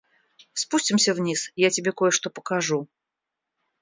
[0.53, 2.87] Спустимся вниз, я тебе кое-что покажу.